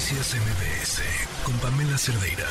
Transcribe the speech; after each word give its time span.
Noticias 0.00 0.34
MBS 0.34 1.02
con 1.44 1.54
Pamela 1.58 1.98
Cerdeira. 1.98 2.46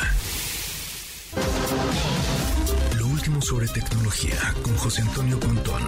Lo 2.99 3.07
último 3.07 3.41
sobre 3.41 3.65
tecnología 3.67 4.37
con 4.61 4.75
José 4.75 5.01
Antonio 5.01 5.39
Pontón. 5.39 5.81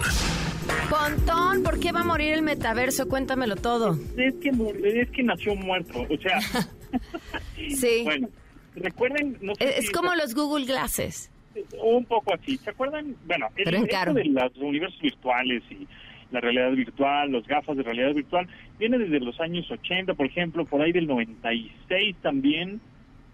Pontón, 0.90 1.62
¿por 1.62 1.78
qué 1.78 1.92
va 1.92 2.00
a 2.00 2.04
morir 2.04 2.32
el 2.32 2.42
metaverso? 2.42 3.06
Cuéntamelo 3.06 3.54
todo. 3.54 3.96
Es 4.16 4.34
que, 4.42 4.50
es 4.82 5.10
que 5.10 5.22
nació 5.22 5.54
muerto, 5.54 6.04
o 6.10 6.18
sea. 6.20 6.40
sí. 7.54 8.00
Bueno, 8.02 8.28
recuerden. 8.74 9.38
No 9.40 9.54
sé 9.54 9.78
es, 9.78 9.88
como 9.92 10.16
los 10.16 10.34
Google 10.34 10.66
Glasses. 10.66 11.30
Un 11.80 12.04
poco 12.06 12.34
así. 12.34 12.56
¿Se 12.56 12.70
acuerdan? 12.70 13.14
Bueno, 13.24 13.46
el, 13.54 13.64
Pero 13.64 14.14
de 14.14 14.24
los 14.24 14.56
universos 14.56 15.00
virtuales 15.00 15.62
y 15.70 15.86
la 16.32 16.40
realidad 16.40 16.72
virtual, 16.72 17.30
los 17.30 17.46
gafas 17.46 17.76
de 17.76 17.82
realidad 17.82 18.14
virtual, 18.14 18.48
viene 18.78 18.98
desde 18.98 19.20
los 19.20 19.40
años 19.40 19.70
80, 19.70 20.14
por 20.14 20.26
ejemplo, 20.26 20.64
por 20.64 20.82
ahí 20.82 20.92
del 20.92 21.06
96 21.06 22.16
también. 22.22 22.80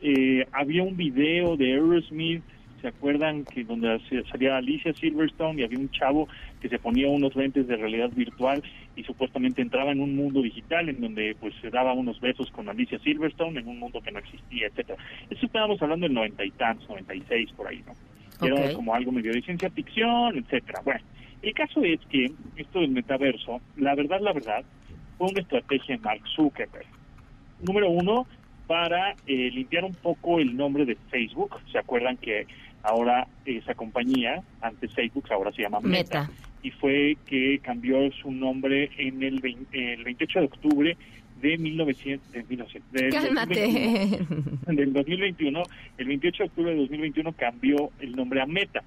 Eh, 0.00 0.46
había 0.52 0.84
un 0.84 0.96
video 0.96 1.56
de 1.56 1.72
Aerosmith 1.72 2.42
¿Se 2.80 2.88
acuerdan 2.88 3.44
que 3.44 3.64
donde 3.64 4.00
salía 4.30 4.56
Alicia 4.56 4.92
Silverstone 4.94 5.60
y 5.60 5.64
había 5.64 5.78
un 5.78 5.90
chavo 5.90 6.28
que 6.60 6.68
se 6.68 6.78
ponía 6.78 7.08
unos 7.08 7.34
lentes 7.34 7.66
de 7.66 7.76
realidad 7.76 8.10
virtual 8.10 8.62
y 8.94 9.02
supuestamente 9.02 9.62
entraba 9.62 9.90
en 9.90 10.00
un 10.00 10.14
mundo 10.14 10.42
digital 10.42 10.88
en 10.88 11.00
donde 11.00 11.36
pues 11.40 11.54
se 11.60 11.70
daba 11.70 11.92
unos 11.92 12.20
besos 12.20 12.50
con 12.52 12.68
Alicia 12.68 12.98
Silverstone 13.00 13.60
en 13.60 13.68
un 13.68 13.80
mundo 13.80 14.00
que 14.00 14.12
no 14.12 14.20
existía, 14.20 14.68
etcétera? 14.68 14.98
Eso 15.28 15.46
estábamos 15.46 15.82
hablando 15.82 16.06
en 16.06 16.14
noventa 16.14 16.44
y 16.44 16.50
tantos, 16.52 16.88
96 16.88 17.52
por 17.52 17.66
ahí, 17.66 17.82
¿no? 17.84 17.94
Era 18.46 18.72
como 18.72 18.94
algo 18.94 19.10
medio 19.10 19.32
de 19.32 19.42
ciencia 19.42 19.68
ficción, 19.70 20.38
etcétera. 20.38 20.80
Bueno, 20.84 21.00
el 21.42 21.54
caso 21.54 21.82
es 21.82 22.00
que 22.10 22.32
esto 22.56 22.80
del 22.80 22.90
metaverso, 22.90 23.60
la 23.76 23.94
verdad, 23.94 24.20
la 24.20 24.32
verdad, 24.32 24.64
fue 25.16 25.28
una 25.28 25.40
estrategia 25.40 25.96
de 25.96 26.02
Mark 26.02 26.22
Zuckerberg. 26.34 26.86
Número 27.66 27.90
uno, 27.90 28.26
para 28.66 29.16
eh, 29.26 29.50
limpiar 29.50 29.84
un 29.84 29.94
poco 29.94 30.38
el 30.38 30.56
nombre 30.56 30.84
de 30.84 30.96
Facebook. 31.10 31.56
¿Se 31.72 31.78
acuerdan 31.78 32.16
que 32.18 32.46
ahora 32.82 33.26
esa 33.44 33.74
compañía, 33.74 34.42
antes 34.60 34.92
Facebook, 34.94 35.24
ahora 35.30 35.50
se 35.52 35.62
llama 35.62 35.80
Meta? 35.80 36.30
Y 36.62 36.70
fue 36.70 37.16
que 37.26 37.60
cambió 37.62 38.10
su 38.12 38.30
nombre 38.30 38.90
en 38.98 39.22
el, 39.22 39.40
el 39.72 40.04
28 40.04 40.38
de 40.40 40.44
octubre 40.44 40.96
de 41.40 41.56
1900, 41.56 42.32
de 42.32 42.44
1900 42.44 43.14
Cálmate. 43.14 43.60
2021, 44.66 44.66
del 44.66 44.92
2021, 44.92 45.62
el 45.98 46.06
28 46.06 46.42
de 46.42 46.48
octubre 46.48 46.70
de 46.72 46.78
2021 46.78 47.32
cambió 47.32 47.90
el 48.00 48.16
nombre 48.16 48.40
a 48.42 48.46
Meta. 48.46 48.82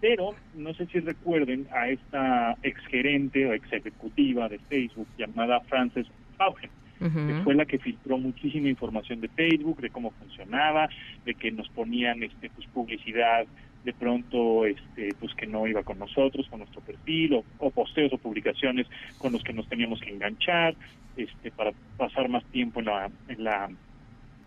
Pero 0.00 0.34
no 0.54 0.72
sé 0.74 0.86
si 0.86 1.00
recuerden 1.00 1.66
a 1.72 1.88
esta 1.88 2.56
exgerente 2.62 3.46
o 3.46 3.52
ex 3.52 3.72
ejecutiva 3.72 4.48
de 4.48 4.58
Facebook 4.58 5.08
llamada 5.18 5.60
Frances 5.60 6.06
Haugen 6.38 6.70
que 7.00 7.40
fue 7.44 7.54
la 7.54 7.64
que 7.64 7.78
filtró 7.78 8.18
muchísima 8.18 8.68
información 8.68 9.22
de 9.22 9.28
Facebook, 9.28 9.80
de 9.80 9.88
cómo 9.88 10.10
funcionaba, 10.10 10.88
de 11.24 11.34
que 11.34 11.50
nos 11.50 11.68
ponían 11.70 12.22
este 12.22 12.50
pues 12.50 12.66
publicidad 12.68 13.46
de 13.84 13.94
pronto 13.94 14.66
este 14.66 15.14
pues 15.18 15.34
que 15.34 15.46
no 15.46 15.66
iba 15.66 15.82
con 15.82 15.98
nosotros, 15.98 16.46
con 16.50 16.58
nuestro 16.58 16.82
perfil, 16.82 17.42
o, 17.58 17.70
posteos 17.70 18.12
o 18.12 18.18
publicaciones 18.18 18.86
con 19.16 19.32
los 19.32 19.42
que 19.42 19.54
nos 19.54 19.66
teníamos 19.68 19.98
que 20.00 20.10
enganchar, 20.10 20.74
este 21.16 21.50
para 21.50 21.72
pasar 21.96 22.28
más 22.28 22.44
tiempo 22.46 22.80
en 22.80 22.86
la, 22.86 23.10
en 23.28 23.44
la 23.44 23.70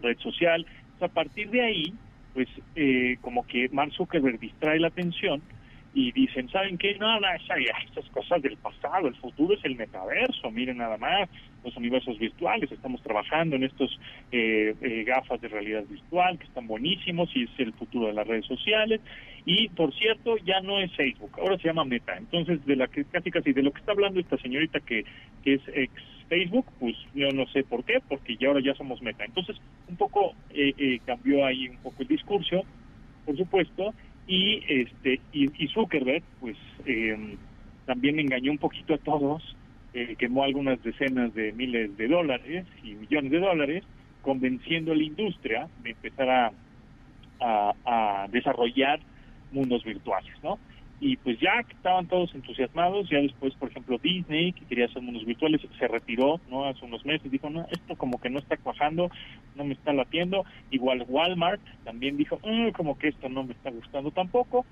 red 0.04 0.18
social. 0.20 0.66
a 1.02 1.08
partir 1.08 1.50
de 1.50 1.62
ahí, 1.62 1.94
pues 2.34 2.48
eh, 2.76 3.17
como 3.22 3.45
que 3.45 3.70
Mark 3.70 3.92
Zuckerberg 3.94 4.39
distrae 4.39 4.80
la 4.80 4.88
atención 4.88 5.42
y 5.95 6.12
dicen, 6.12 6.50
¿saben 6.50 6.78
qué? 6.78 6.95
No, 6.98 7.20
no, 7.20 7.28
esas 7.30 8.09
cosas 8.09 8.42
del 8.42 8.58
pasado, 8.58 9.08
el 9.08 9.16
futuro 9.16 9.53
es 9.53 9.64
el 9.64 9.75
metaverso, 9.75 10.50
miren 10.50 10.78
nada 10.78 10.98
más, 10.98 11.30
los 11.64 11.75
universos 11.78 12.17
virtuales, 12.17 12.72
estamos 12.72 13.02
trabajando 13.03 13.56
en 13.56 13.64
estos 13.64 14.00
eh, 14.31 14.73
eh, 14.81 15.03
gafas 15.03 15.40
de 15.40 15.50
realidad 15.50 15.84
virtual 15.88 16.40
que 16.40 16.45
están 16.45 16.66
buenísimos 16.66 17.30
y 17.36 17.44
es 17.44 17.52
el 17.59 17.73
futuro 17.73 18.08
de 18.08 18.14
las 18.14 18.28
redes 18.28 18.45
sociales. 18.47 19.02
Y 19.45 19.70
por 19.70 19.94
cierto, 19.94 20.38
ya 20.38 20.62
no 20.62 20.80
es 20.80 20.91
Facebook, 20.94 21.38
ahora 21.40 21.57
se 21.57 21.68
llama 21.68 21.86
Meta. 21.86 22.18
Entonces, 22.18 22.66
de 22.66 22.75
la 22.75 22.88
que 22.88 23.06
casi 23.06 23.30
casi 23.30 23.53
de 23.53 23.62
lo 23.62 23.72
que 23.72 23.80
está 23.80 23.91
hablando 23.91 24.19
esta 24.19 24.38
señorita 24.38 24.80
que 24.80 25.06
es 25.46 25.62
ex 25.74 25.94
Facebook, 26.28 26.66
pues 26.80 26.96
yo 27.13 27.30
no 27.30 27.46
sé 27.47 27.63
por 27.63 27.84
qué, 27.84 28.00
porque 28.07 28.36
ya 28.38 28.47
ahora 28.47 28.62
ya 28.62 28.74
somos 28.74 29.02
Meta. 29.02 29.24
Entonces, 29.24 29.56
un 29.88 29.95
poco 29.95 30.33
eh, 30.49 30.99
cambió 31.05 31.45
ahí 31.45 31.69
un 31.69 31.77
poco 31.77 32.01
el 32.01 32.07
discurso, 32.07 32.63
por 33.25 33.38
supuesto, 33.38 33.94
y 34.27 34.63
este 34.67 35.19
y, 35.31 35.67
Zuckerberg 35.67 36.23
pues 36.39 36.57
eh, 36.85 37.35
también 37.85 38.19
engañó 38.19 38.51
un 38.51 38.57
poquito 38.57 38.94
a 38.94 38.97
todos 38.97 39.55
eh, 39.94 40.16
quemó 40.17 40.44
algunas 40.44 40.81
decenas 40.81 41.33
de 41.33 41.51
miles 41.51 41.95
de 41.97 42.07
dólares 42.07 42.66
y 42.83 42.94
millones 42.94 43.31
de 43.31 43.39
dólares 43.39 43.83
convenciendo 44.21 44.94
a 44.94 44.95
la 44.95 45.03
industria 45.03 45.67
de 45.83 45.91
empezar 45.91 46.29
a, 46.29 47.73
a 47.85 48.27
desarrollar 48.29 49.01
mundos 49.51 49.83
virtuales 49.83 50.33
no 50.41 50.57
y 51.03 51.18
pues 51.18 51.38
ya 51.38 51.59
estaban 51.69 52.08
todos 52.08 52.34
entusiasmados, 52.34 53.09
ya 53.09 53.18
después, 53.18 53.53
por 53.56 53.69
ejemplo, 53.69 54.00
Disney, 54.02 54.53
que 54.53 54.66
quería 54.66 54.86
hacer 54.86 55.02
mundos 55.02 55.25
virtuales, 55.25 55.59
se 55.78 55.88
retiró, 55.90 56.40
¿no? 56.50 56.64
Hace 56.66 56.86
unos 56.86 57.06
meses, 57.06 57.30
dijo, 57.30 57.50
no, 57.50 57.68
esto 57.69 57.97
como 57.97 58.22
que 58.22 58.30
no 58.30 58.40
está 58.40 58.56
cuajando, 58.56 59.12
no 59.56 59.66
me 59.66 59.74
está 59.74 59.92
latiendo, 59.92 60.46
igual 60.72 61.03
Walmart 61.06 61.59
también 61.84 62.16
dijo, 62.16 62.40
mm, 62.42 62.69
como 62.69 62.97
que 62.97 63.09
esto 63.09 63.28
no 63.28 63.44
me 63.44 63.52
está 63.52 63.69
gustando 63.69 64.12
tampoco, 64.12 64.66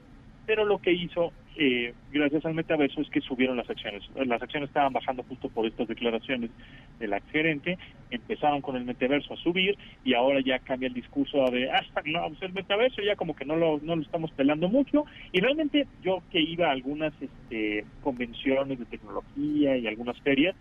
pero 0.45 0.65
lo 0.65 0.79
que 0.79 0.91
hizo, 0.91 1.31
eh, 1.55 1.93
gracias 2.11 2.45
al 2.45 2.53
metaverso, 2.53 3.01
es 3.01 3.09
que 3.09 3.21
subieron 3.21 3.57
las 3.57 3.69
acciones. 3.69 4.03
Las 4.25 4.41
acciones 4.41 4.69
estaban 4.69 4.93
bajando 4.93 5.23
justo 5.23 5.49
por 5.49 5.65
estas 5.65 5.87
declaraciones 5.87 6.49
de 6.99 7.07
la 7.07 7.19
gerente, 7.31 7.77
empezaron 8.09 8.61
con 8.61 8.75
el 8.75 8.85
metaverso 8.85 9.33
a 9.33 9.37
subir 9.37 9.77
y 10.03 10.13
ahora 10.13 10.41
ya 10.41 10.59
cambia 10.59 10.87
el 10.87 10.93
discurso 10.93 11.49
de, 11.51 11.69
hasta 11.71 12.01
no, 12.05 12.27
pues 12.29 12.41
el 12.41 12.53
metaverso 12.53 13.01
ya 13.01 13.15
como 13.15 13.35
que 13.35 13.45
no 13.45 13.55
lo, 13.55 13.79
no 13.81 13.95
lo 13.95 14.01
estamos 14.01 14.31
pelando 14.31 14.67
mucho. 14.69 15.05
Y 15.31 15.39
realmente 15.39 15.87
yo 16.03 16.21
que 16.31 16.41
iba 16.41 16.67
a 16.67 16.71
algunas 16.71 17.13
este, 17.21 17.85
convenciones 18.01 18.79
de 18.79 18.85
tecnología 18.85 19.77
y 19.77 19.87
algunas 19.87 20.19
ferias, 20.21 20.55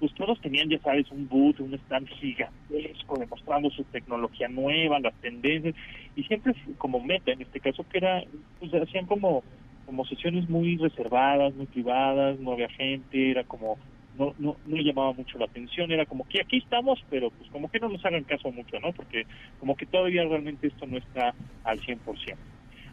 pues 0.00 0.14
todos 0.14 0.40
tenían, 0.40 0.70
ya 0.70 0.78
sabes, 0.80 1.10
un 1.10 1.28
boot, 1.28 1.60
un 1.60 1.74
stand 1.74 2.08
gigantesco 2.08 3.18
demostrando 3.18 3.70
su 3.70 3.84
tecnología 3.84 4.48
nueva, 4.48 4.98
las 4.98 5.14
tendencias, 5.20 5.74
y 6.16 6.24
siempre 6.24 6.54
como 6.78 7.00
meta, 7.00 7.32
en 7.32 7.42
este 7.42 7.60
caso, 7.60 7.84
que 7.86 7.98
era, 7.98 8.24
pues 8.58 8.72
hacían 8.72 9.04
como, 9.04 9.44
como 9.84 10.06
sesiones 10.06 10.48
muy 10.48 10.78
reservadas, 10.78 11.54
muy 11.54 11.66
privadas, 11.66 12.40
no 12.40 12.52
había 12.52 12.70
gente, 12.70 13.30
era 13.30 13.44
como, 13.44 13.76
no, 14.18 14.34
no, 14.38 14.56
no 14.66 14.76
llamaba 14.78 15.12
mucho 15.12 15.38
la 15.38 15.44
atención, 15.44 15.92
era 15.92 16.06
como 16.06 16.26
que 16.26 16.40
aquí 16.40 16.56
estamos, 16.56 16.98
pero 17.10 17.30
pues 17.30 17.50
como 17.50 17.70
que 17.70 17.78
no 17.78 17.90
nos 17.90 18.04
hagan 18.04 18.24
caso 18.24 18.50
mucho, 18.50 18.80
¿no? 18.80 18.92
Porque 18.92 19.26
como 19.58 19.76
que 19.76 19.84
todavía 19.84 20.24
realmente 20.24 20.68
esto 20.68 20.86
no 20.86 20.96
está 20.96 21.34
al 21.64 21.78
100%. 21.78 21.98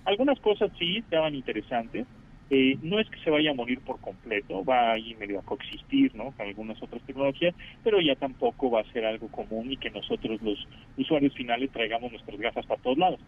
Algunas 0.03 0.39
cosas 0.39 0.71
sí 0.77 0.97
estaban 0.97 1.35
interesantes, 1.35 2.05
eh, 2.49 2.77
no 2.81 2.99
es 2.99 3.09
que 3.09 3.19
se 3.19 3.29
vaya 3.29 3.51
a 3.51 3.53
morir 3.53 3.79
por 3.81 3.99
completo, 3.99 4.63
va 4.63 4.93
ahí 4.93 5.15
medio 5.15 5.39
a 5.39 5.43
coexistir 5.43 6.15
¿no? 6.15 6.31
con 6.31 6.47
algunas 6.47 6.81
otras 6.81 7.01
tecnologías, 7.03 7.53
pero 7.83 7.99
ya 7.99 8.15
tampoco 8.15 8.71
va 8.71 8.81
a 8.81 8.91
ser 8.93 9.05
algo 9.05 9.27
común 9.27 9.71
y 9.71 9.77
que 9.77 9.89
nosotros 9.89 10.41
los 10.41 10.67
usuarios 10.97 11.33
finales 11.33 11.71
traigamos 11.71 12.11
nuestras 12.11 12.39
gafas 12.39 12.65
para 12.65 12.81
todos 12.81 12.97
lados. 12.97 13.19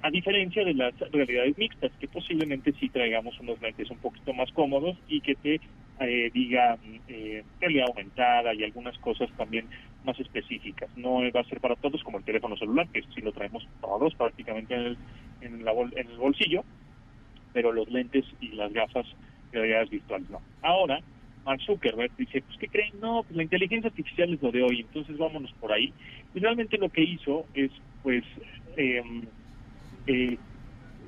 A 0.00 0.10
diferencia 0.10 0.64
de 0.64 0.74
las 0.74 0.94
realidades 1.10 1.58
mixtas, 1.58 1.90
que 1.98 2.06
posiblemente 2.06 2.72
sí 2.78 2.88
traigamos 2.88 3.38
unos 3.40 3.60
lentes 3.60 3.90
un 3.90 3.98
poquito 3.98 4.32
más 4.32 4.50
cómodos 4.52 4.96
y 5.08 5.20
que 5.20 5.34
te 5.34 5.60
eh, 6.00 6.30
diga 6.32 6.78
eh, 7.08 7.42
realidad 7.60 7.86
aumentada 7.88 8.54
y 8.54 8.62
algunas 8.62 8.96
cosas 8.98 9.28
también 9.36 9.66
más 10.04 10.18
específicas. 10.20 10.88
No 10.96 11.20
va 11.32 11.40
a 11.40 11.48
ser 11.48 11.60
para 11.60 11.74
todos 11.74 12.02
como 12.04 12.18
el 12.18 12.24
teléfono 12.24 12.56
celular, 12.56 12.88
que 12.92 13.02
sí 13.14 13.20
lo 13.20 13.32
traemos 13.32 13.66
todos 13.80 14.14
prácticamente 14.14 14.74
en 14.74 14.80
el, 14.80 14.98
en, 15.40 15.64
la 15.64 15.72
en 15.72 16.10
el 16.10 16.16
bolsillo, 16.16 16.64
pero 17.58 17.72
los 17.72 17.90
lentes 17.90 18.24
y 18.40 18.52
las 18.52 18.72
gafas 18.72 19.04
de 19.50 19.58
realidad 19.58 19.88
virtuales 19.90 20.30
no. 20.30 20.40
Ahora, 20.62 21.00
Mark 21.44 21.60
Zuckerberg 21.62 22.12
dice, 22.16 22.40
pues 22.40 22.56
¿qué 22.56 22.68
creen? 22.68 22.92
No, 23.00 23.24
pues 23.24 23.36
la 23.36 23.42
inteligencia 23.42 23.88
artificial 23.88 24.32
es 24.32 24.40
lo 24.40 24.52
de 24.52 24.62
hoy, 24.62 24.82
entonces 24.82 25.18
vámonos 25.18 25.52
por 25.54 25.72
ahí. 25.72 25.92
Y 26.36 26.38
realmente 26.38 26.78
lo 26.78 26.88
que 26.88 27.02
hizo 27.02 27.46
es, 27.54 27.72
pues, 28.04 28.22
em, 28.76 29.22
eh, 30.06 30.38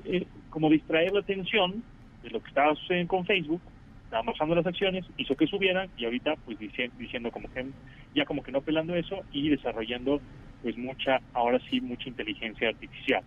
eh, 0.03 0.27
como 0.49 0.69
distraer 0.69 1.13
la 1.13 1.21
atención 1.21 1.81
de 2.21 2.31
lo 2.31 2.41
que 2.41 2.49
estaba 2.49 2.75
sucediendo 2.75 3.11
con 3.11 3.25
Facebook, 3.25 3.61
bajando 4.09 4.55
las 4.55 4.65
acciones, 4.65 5.05
hizo 5.15 5.33
que 5.37 5.47
subieran 5.47 5.89
y 5.95 6.03
ahorita 6.03 6.35
pues 6.43 6.59
diciendo, 6.59 6.93
diciendo 6.99 7.31
como 7.31 7.49
que 7.49 7.65
ya 8.13 8.25
como 8.25 8.43
que 8.43 8.51
no 8.51 8.59
pelando 8.59 8.93
eso 8.93 9.23
y 9.31 9.47
desarrollando 9.47 10.19
pues 10.61 10.77
mucha, 10.77 11.21
ahora 11.31 11.59
sí, 11.69 11.79
mucha 11.79 12.09
inteligencia 12.09 12.67
artificial. 12.67 13.23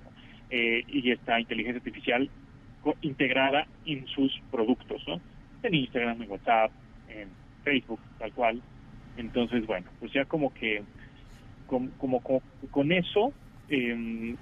Eh, 0.51 0.85
y 0.89 1.11
esta 1.11 1.41
inteligencia 1.41 1.79
artificial 1.79 2.29
integrada 3.03 3.67
en 3.87 4.07
sus 4.07 4.33
productos, 4.51 5.03
¿no? 5.07 5.21
En 5.63 5.75
Instagram, 5.75 6.23
en 6.23 6.31
WhatsApp, 6.31 6.71
en 7.09 7.29
Facebook, 7.63 8.01
tal 8.19 8.33
cual. 8.33 8.63
Entonces, 9.17 9.67
bueno, 9.67 9.87
pues 10.01 10.13
ya 10.13 10.25
como 10.25 10.53
que, 10.53 10.83
como, 11.67 11.91
como, 12.21 12.43
con 12.71 12.93
eso, 12.93 13.33
em, 13.69 14.37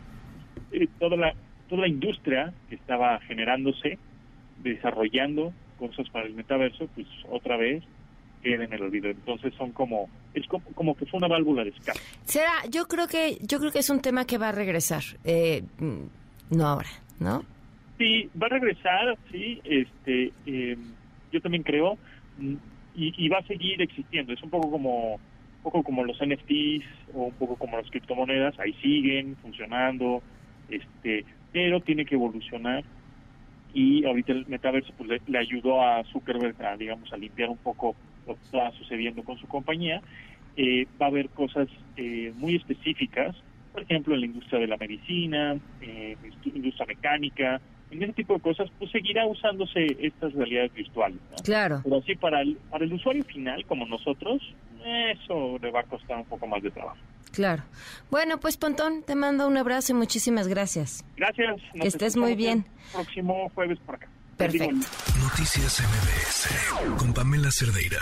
eh, 0.72 0.88
toda, 0.98 1.16
la, 1.16 1.34
toda 1.68 1.82
la 1.82 1.88
industria 1.88 2.52
que 2.68 2.74
estaba 2.74 3.20
generándose, 3.20 3.98
desarrollando 4.62 5.52
cosas 5.78 6.08
para 6.10 6.26
el 6.26 6.34
metaverso, 6.34 6.88
pues 6.94 7.06
otra 7.30 7.56
vez 7.56 7.82
queda 8.42 8.64
en 8.64 8.72
el 8.72 8.82
olvido. 8.82 9.10
Entonces 9.10 9.54
son 9.54 9.72
como 9.72 10.08
es 10.34 10.46
como, 10.46 10.94
que 10.96 11.06
fue 11.06 11.18
una 11.18 11.28
válvula 11.28 11.64
de 11.64 11.70
escape. 11.70 11.98
Será, 12.24 12.52
yo 12.70 12.86
creo 12.86 13.06
que 13.06 13.38
yo 13.42 13.58
creo 13.58 13.70
que 13.70 13.80
es 13.80 13.90
un 13.90 14.00
tema 14.00 14.24
que 14.24 14.38
va 14.38 14.48
a 14.48 14.52
regresar, 14.52 15.02
eh, 15.24 15.62
mm, 15.78 16.56
no 16.56 16.66
ahora, 16.66 16.88
¿no? 17.20 17.44
Sí, 18.02 18.28
va 18.34 18.49
a 18.49 18.50
regresar, 18.50 19.16
sí, 19.31 19.60
este, 19.62 20.32
eh, 20.44 20.76
yo 21.31 21.40
también 21.40 21.62
creo, 21.62 21.96
mm, 22.37 22.54
y, 22.96 23.28
va 23.28 23.38
a 23.38 23.44
seguir 23.44 23.81
existiendo. 23.81 24.32
Es 24.32 24.43
un 24.43 24.50
poco 24.50 24.72
como 24.72 25.14
un 25.14 25.62
poco 25.62 25.84
como 25.84 26.02
los 26.02 26.20
NFTs 26.20 26.84
o 27.14 27.26
un 27.26 27.34
poco 27.34 27.54
como 27.54 27.76
las 27.76 27.88
criptomonedas, 27.88 28.58
ahí 28.58 28.72
siguen 28.82 29.37
funcionando, 29.37 30.20
este, 30.69 31.25
pero 31.52 31.78
tiene 31.78 32.04
que 32.04 32.16
evolucionar 32.16 32.82
y 33.72 34.05
ahorita 34.05 34.32
el 34.32 34.48
metaverso 34.48 34.93
pues, 34.98 35.22
le, 35.25 35.38
ayudó 35.38 35.81
a 35.81 36.02
Zuckerberg 36.12 36.60
a 36.60 36.76
digamos 36.76 37.12
a 37.12 37.16
limpiar 37.16 37.50
un 37.50 37.58
poco 37.58 37.94
lo 38.26 38.34
que 38.34 38.43
está 38.43 38.72
sucediendo 38.72 39.22
con 39.22 39.38
su 39.38 39.46
compañía 39.46 40.02
eh, 40.56 40.87
va 41.00 41.06
a 41.06 41.08
haber 41.08 41.28
cosas 41.28 41.69
eh, 41.96 42.32
muy 42.37 42.56
específicas 42.56 43.37
por 43.72 43.82
ejemplo 43.82 44.14
en 44.14 44.20
la 44.20 44.26
industria 44.26 44.60
de 44.60 44.66
la 44.66 44.76
medicina 44.76 45.56
eh, 45.81 46.16
industria 46.55 46.87
mecánica 46.87 47.60
en 47.92 48.02
ese 48.02 48.12
tipo 48.14 48.34
de 48.34 48.40
cosas 48.40 48.70
pues 48.78 48.90
seguirá 48.90 49.26
usándose 49.26 49.96
estas 50.00 50.32
realidades 50.32 50.72
virtuales 50.74 51.18
claro 51.44 51.80
pero 51.84 51.98
así 51.98 52.14
para 52.16 52.40
el 52.40 52.56
para 52.70 52.84
el 52.84 52.92
usuario 52.92 53.24
final 53.24 53.64
como 53.66 53.86
nosotros 53.86 54.42
eso 54.84 55.58
le 55.60 55.70
va 55.70 55.80
a 55.80 55.84
costar 55.84 56.18
un 56.18 56.24
poco 56.24 56.46
más 56.46 56.62
de 56.62 56.70
trabajo 56.70 56.98
Claro. 57.32 57.62
Bueno, 58.10 58.38
pues 58.38 58.56
Pontón, 58.56 59.02
te 59.02 59.14
mando 59.14 59.48
un 59.48 59.56
abrazo 59.56 59.92
y 59.92 59.94
muchísimas 59.94 60.48
gracias. 60.48 61.04
Gracias. 61.16 61.60
que 61.80 61.88
estés 61.88 62.16
muy 62.16 62.36
bien. 62.36 62.66
próximo 62.92 63.50
jueves 63.54 63.78
por 63.86 63.94
acá. 63.96 64.08
Perfecto. 64.36 64.86
Noticias 65.20 65.80
MBS 65.80 66.98
con 66.98 67.14
Pamela 67.14 67.50
Cerdeira. 67.50 68.00